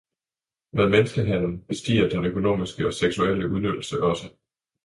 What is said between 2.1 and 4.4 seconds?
økonomiske og seksuelle udnyttelse også.